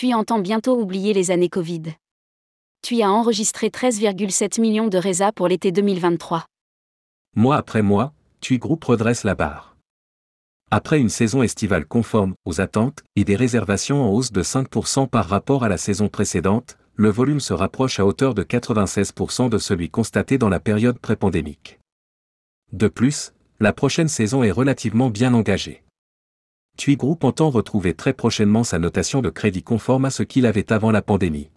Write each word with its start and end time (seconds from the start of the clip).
TUI 0.00 0.14
entend 0.14 0.38
bientôt 0.38 0.80
oublier 0.80 1.12
les 1.12 1.30
années 1.30 1.50
Covid. 1.50 1.82
TUI 2.80 3.02
a 3.02 3.10
enregistré 3.10 3.68
13,7 3.68 4.58
millions 4.58 4.88
de 4.88 4.96
résas 4.96 5.30
pour 5.30 5.46
l'été 5.46 5.72
2023. 5.72 6.46
Mois 7.36 7.56
après 7.58 7.82
mois, 7.82 8.14
TUI 8.40 8.56
Group 8.56 8.82
redresse 8.82 9.24
la 9.24 9.34
barre. 9.34 9.76
Après 10.70 10.98
une 10.98 11.10
saison 11.10 11.42
estivale 11.42 11.84
conforme 11.84 12.32
aux 12.46 12.62
attentes 12.62 13.02
et 13.14 13.24
des 13.24 13.36
réservations 13.36 14.02
en 14.02 14.08
hausse 14.08 14.32
de 14.32 14.42
5% 14.42 15.06
par 15.06 15.28
rapport 15.28 15.64
à 15.64 15.68
la 15.68 15.76
saison 15.76 16.08
précédente, 16.08 16.78
le 16.94 17.10
volume 17.10 17.40
se 17.40 17.52
rapproche 17.52 18.00
à 18.00 18.06
hauteur 18.06 18.32
de 18.32 18.42
96% 18.42 19.50
de 19.50 19.58
celui 19.58 19.90
constaté 19.90 20.38
dans 20.38 20.48
la 20.48 20.60
période 20.60 20.98
pré-pandémique. 20.98 21.78
De 22.72 22.88
plus, 22.88 23.34
la 23.58 23.74
prochaine 23.74 24.08
saison 24.08 24.42
est 24.44 24.50
relativement 24.50 25.10
bien 25.10 25.34
engagée. 25.34 25.82
TUI 26.80 26.96
Group 26.96 27.24
entend 27.24 27.50
retrouver 27.50 27.92
très 27.92 28.14
prochainement 28.14 28.64
sa 28.64 28.78
notation 28.78 29.20
de 29.20 29.28
crédit 29.28 29.62
conforme 29.62 30.06
à 30.06 30.10
ce 30.10 30.22
qu'il 30.22 30.46
avait 30.46 30.72
avant 30.72 30.90
la 30.90 31.02
pandémie. 31.02 31.50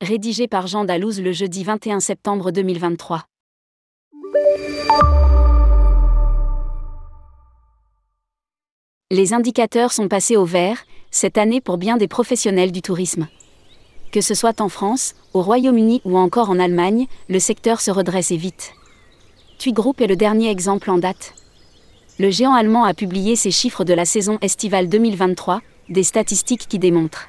Rédigé 0.00 0.46
par 0.46 0.68
Jean 0.68 0.84
Dalouse 0.84 1.20
le 1.20 1.32
jeudi 1.32 1.64
21 1.64 1.98
septembre 1.98 2.52
2023. 2.52 3.24
Les 9.10 9.32
indicateurs 9.32 9.90
sont 9.90 10.06
passés 10.06 10.36
au 10.36 10.44
vert, 10.44 10.84
cette 11.10 11.36
année 11.36 11.60
pour 11.60 11.76
bien 11.76 11.96
des 11.96 12.06
professionnels 12.06 12.70
du 12.70 12.80
tourisme. 12.80 13.26
Que 14.12 14.20
ce 14.20 14.34
soit 14.34 14.60
en 14.60 14.68
France, 14.68 15.16
au 15.34 15.42
Royaume-Uni 15.42 16.00
ou 16.04 16.16
encore 16.16 16.50
en 16.50 16.60
Allemagne, 16.60 17.08
le 17.28 17.40
secteur 17.40 17.80
se 17.80 17.90
redresse 17.90 18.30
et 18.30 18.36
vite. 18.36 18.70
TUI 19.58 19.72
Group 19.72 20.00
est 20.00 20.06
le 20.06 20.14
dernier 20.14 20.48
exemple 20.48 20.92
en 20.92 20.98
date. 20.98 21.34
Le 22.20 22.30
géant 22.30 22.54
allemand 22.54 22.84
a 22.84 22.94
publié 22.94 23.36
ses 23.36 23.50
chiffres 23.50 23.84
de 23.84 23.94
la 23.94 24.04
saison 24.04 24.38
estivale 24.40 24.88
2023, 24.88 25.60
des 25.88 26.02
statistiques 26.02 26.66
qui 26.68 26.78
démontrent 26.78 27.28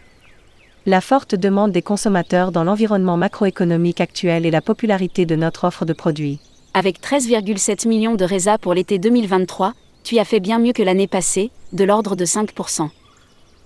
la 0.86 1.02
forte 1.02 1.36
demande 1.36 1.72
des 1.72 1.84
consommateurs 1.84 2.52
dans 2.52 2.64
l'environnement 2.64 3.18
macroéconomique 3.18 4.02
actuel 4.02 4.46
et 4.46 4.52
la 4.52 4.62
popularité 4.62 5.26
de 5.26 5.36
notre 5.36 5.66
offre 5.66 5.86
de 5.86 5.94
produits. 5.94 6.40
Avec 6.74 7.00
13,7 7.00 7.88
millions 7.88 8.16
de 8.16 8.24
résas 8.24 8.58
pour 8.58 8.74
l'été 8.74 8.98
2023, 8.98 9.74
tu 10.04 10.18
as 10.18 10.26
fait 10.26 10.40
bien 10.40 10.58
mieux 10.58 10.74
que 10.74 10.82
l'année 10.82 11.06
passée, 11.06 11.52
de 11.74 11.84
l'ordre 11.84 12.16
de 12.16 12.26
5% 12.26 12.90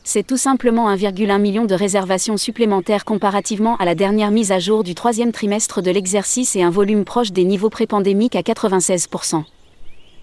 c'est 0.06 0.28
tout 0.28 0.38
simplement 0.38 0.94
1,1 0.94 1.40
million 1.40 1.64
de 1.64 1.76
réservations 1.76 2.36
supplémentaires 2.36 3.06
comparativement 3.06 3.78
à 3.78 3.86
la 3.86 3.96
dernière 3.96 4.32
mise 4.32 4.52
à 4.52 4.60
jour 4.60 4.84
du 4.84 4.96
troisième 4.96 5.32
trimestre 5.32 5.82
de 5.82 5.92
l'exercice 5.92 6.58
et 6.58 6.62
un 6.62 6.70
volume 6.70 7.06
proche 7.06 7.32
des 7.32 7.46
niveaux 7.46 7.70
pré-pandémiques 7.70 8.36
à 8.36 8.42
96%. 8.42 9.44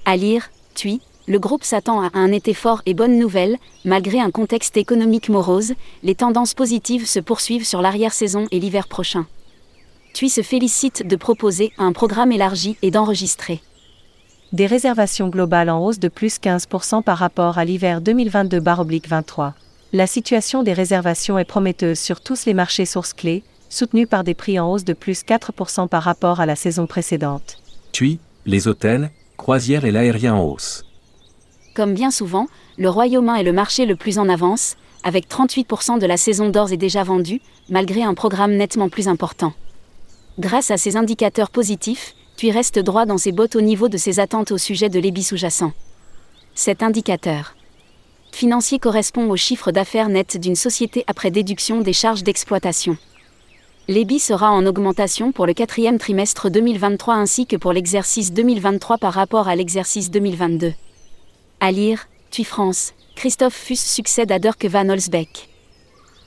À 0.04 0.16
lire, 0.16 0.50
TUI, 0.80 1.02
le 1.28 1.38
groupe 1.38 1.64
s'attend 1.64 2.00
à 2.00 2.08
un 2.14 2.32
été 2.32 2.54
fort 2.54 2.80
et 2.86 2.94
bonne 2.94 3.18
nouvelle, 3.18 3.58
malgré 3.84 4.18
un 4.18 4.30
contexte 4.30 4.78
économique 4.78 5.28
morose, 5.28 5.74
les 6.02 6.14
tendances 6.14 6.54
positives 6.54 7.06
se 7.06 7.20
poursuivent 7.20 7.66
sur 7.66 7.82
l'arrière-saison 7.82 8.46
et 8.50 8.58
l'hiver 8.58 8.88
prochain. 8.88 9.26
TUI 10.14 10.30
se 10.30 10.40
félicite 10.40 11.06
de 11.06 11.16
proposer 11.16 11.70
un 11.76 11.92
programme 11.92 12.32
élargi 12.32 12.78
et 12.80 12.90
d'enregistrer 12.90 13.60
des 14.52 14.64
réservations 14.64 15.28
globales 15.28 15.68
en 15.68 15.84
hausse 15.84 15.98
de 15.98 16.08
plus 16.08 16.40
15% 16.40 17.02
par 17.02 17.18
rapport 17.18 17.58
à 17.58 17.66
l'hiver 17.66 18.00
2022-23 18.00 19.52
la 19.92 20.06
situation 20.06 20.62
des 20.62 20.72
réservations 20.72 21.38
est 21.38 21.44
prometteuse 21.44 21.98
sur 21.98 22.22
tous 22.22 22.46
les 22.46 22.54
marchés 22.54 22.86
sources 22.86 23.12
clés, 23.12 23.42
soutenus 23.68 24.08
par 24.08 24.24
des 24.24 24.34
prix 24.34 24.58
en 24.58 24.72
hausse 24.72 24.84
de 24.84 24.94
plus 24.94 25.24
4% 25.24 25.88
par 25.88 26.04
rapport 26.04 26.40
à 26.40 26.46
la 26.46 26.56
saison 26.56 26.86
précédente. 26.86 27.58
TUI, 27.92 28.18
les 28.46 28.66
hôtels, 28.66 29.10
croisières 29.40 29.86
et 29.86 29.90
l'aérien 29.90 30.34
en 30.34 30.44
hausse. 30.44 30.84
Comme 31.74 31.94
bien 31.94 32.10
souvent, 32.10 32.46
le 32.76 32.90
Royaume 32.90 33.30
est 33.30 33.42
le 33.42 33.52
marché 33.52 33.86
le 33.86 33.96
plus 33.96 34.18
en 34.18 34.28
avance, 34.28 34.76
avec 35.02 35.30
38% 35.30 35.98
de 35.98 36.06
la 36.06 36.18
saison 36.18 36.50
d'ores 36.50 36.72
et 36.72 36.76
déjà 36.76 37.04
vendue, 37.04 37.40
malgré 37.70 38.02
un 38.02 38.12
programme 38.12 38.54
nettement 38.54 38.90
plus 38.90 39.08
important. 39.08 39.54
Grâce 40.38 40.70
à 40.70 40.76
ces 40.76 40.98
indicateurs 40.98 41.48
positifs, 41.50 42.14
TUI 42.36 42.50
reste 42.50 42.78
droit 42.78 43.06
dans 43.06 43.16
ses 43.16 43.32
bottes 43.32 43.56
au 43.56 43.62
niveau 43.62 43.88
de 43.88 43.96
ses 43.96 44.20
attentes 44.20 44.52
au 44.52 44.58
sujet 44.58 44.90
de 44.90 45.00
l'ébis 45.00 45.24
sous-jacent. 45.24 45.72
Cet 46.54 46.82
indicateur 46.82 47.54
financier 48.32 48.78
correspond 48.78 49.28
au 49.30 49.36
chiffre 49.36 49.72
d'affaires 49.72 50.08
net 50.08 50.36
d'une 50.36 50.54
société 50.54 51.02
après 51.06 51.30
déduction 51.30 51.80
des 51.80 51.92
charges 51.94 52.22
d'exploitation. 52.22 52.96
L'EBI 53.88 54.20
sera 54.20 54.52
en 54.52 54.66
augmentation 54.66 55.32
pour 55.32 55.46
le 55.46 55.54
quatrième 55.54 55.98
trimestre 55.98 56.50
2023 56.50 57.14
ainsi 57.14 57.46
que 57.46 57.56
pour 57.56 57.72
l'exercice 57.72 58.32
2023 58.32 58.98
par 58.98 59.12
rapport 59.12 59.48
à 59.48 59.56
l'exercice 59.56 60.10
2022. 60.10 60.72
À 61.60 61.72
lire, 61.72 62.08
TUI 62.30 62.44
France, 62.44 62.92
Christophe 63.16 63.54
Fuss 63.54 63.80
succède 63.80 64.32
à 64.32 64.38
Dirk 64.38 64.64
Van 64.66 64.88
Holzbeck. 64.88 65.48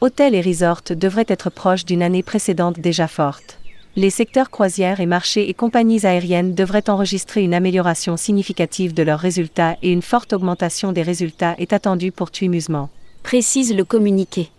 Hôtel 0.01 0.35
et 0.35 0.41
resort 0.41 0.81
devraient 0.89 1.25
être 1.27 1.49
proches 1.49 1.85
d'une 1.85 2.03
année 2.03 2.23
précédente 2.23 2.79
déjà 2.79 3.07
forte 3.07 3.59
les 3.95 4.09
secteurs 4.09 4.49
croisières 4.49 4.99
et 4.99 5.05
marchés 5.05 5.49
et 5.49 5.53
compagnies 5.53 6.05
aériennes 6.05 6.55
devraient 6.55 6.89
enregistrer 6.89 7.43
une 7.43 7.53
amélioration 7.53 8.17
significative 8.17 8.93
de 8.93 9.03
leurs 9.03 9.19
résultats 9.19 9.77
et 9.83 9.91
une 9.91 10.01
forte 10.01 10.33
augmentation 10.33 10.91
des 10.91 11.03
résultats 11.03 11.55
est 11.59 11.73
attendue 11.73 12.11
pour 12.11 12.31
TUI 12.31 12.49
Musement. 12.49 12.89
Précise 13.21 13.75
le 13.75 13.85
communiqué. 13.85 14.49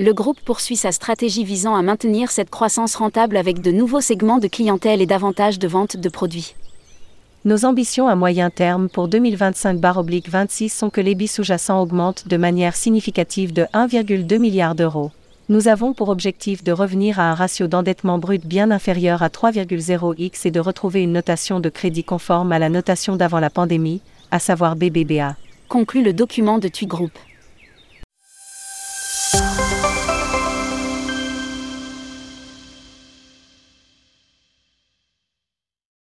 Le 0.00 0.12
groupe 0.14 0.40
poursuit 0.40 0.76
sa 0.76 0.90
stratégie 0.90 1.44
visant 1.44 1.76
à 1.76 1.82
maintenir 1.82 2.30
cette 2.30 2.48
croissance 2.48 2.96
rentable 2.96 3.36
avec 3.36 3.60
de 3.60 3.70
nouveaux 3.70 4.00
segments 4.00 4.38
de 4.38 4.48
clientèle 4.48 5.02
et 5.02 5.06
davantage 5.06 5.58
de 5.58 5.68
ventes 5.68 5.98
de 5.98 6.08
produits. 6.08 6.56
Nos 7.44 7.66
ambitions 7.66 8.08
à 8.08 8.16
moyen 8.16 8.50
terme 8.50 8.88
pour 8.88 9.08
2025-26 9.08 10.70
sont 10.70 10.90
que 10.90 11.02
l'EBI 11.02 11.28
sous-jacent 11.28 11.78
augmente 11.80 12.26
de 12.26 12.36
manière 12.38 12.76
significative 12.76 13.52
de 13.52 13.64
1,2 13.74 14.38
milliard 14.38 14.74
d'euros 14.74 15.10
nous 15.50 15.66
avons 15.66 15.94
pour 15.94 16.10
objectif 16.10 16.62
de 16.62 16.70
revenir 16.70 17.18
à 17.18 17.28
un 17.28 17.34
ratio 17.34 17.66
d'endettement 17.66 18.18
brut 18.18 18.46
bien 18.46 18.70
inférieur 18.70 19.20
à 19.24 19.28
3,0x 19.30 20.46
et 20.46 20.52
de 20.52 20.60
retrouver 20.60 21.02
une 21.02 21.10
notation 21.10 21.58
de 21.58 21.68
crédit 21.68 22.04
conforme 22.04 22.52
à 22.52 22.60
la 22.60 22.68
notation 22.68 23.16
d'avant 23.16 23.40
la 23.40 23.50
pandémie, 23.50 24.00
à 24.30 24.38
savoir 24.38 24.76
BBBA. 24.76 25.34
Conclut 25.68 26.04
le 26.04 26.12
document 26.12 26.60
de 26.60 26.68
TUI 26.68 26.86
Group. 26.86 27.10